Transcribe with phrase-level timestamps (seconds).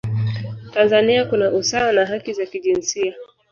[0.73, 3.13] tanzania kuna usawa na haki za kijinsia